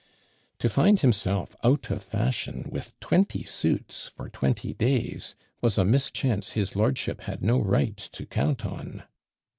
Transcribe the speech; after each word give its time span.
To 0.57 0.67
find 0.67 0.99
himself 0.99 1.55
out 1.63 1.91
of 1.91 2.01
fashion, 2.03 2.67
with 2.71 2.99
twenty 2.99 3.43
suits 3.43 4.07
for 4.07 4.29
twenty 4.31 4.73
days, 4.73 5.35
was 5.61 5.77
a 5.77 5.85
mischance 5.85 6.53
his 6.53 6.75
lordship 6.75 7.21
had 7.21 7.43
no 7.43 7.59
right 7.59 7.97
to 7.97 8.25
count 8.25 8.65
on! 8.65 9.03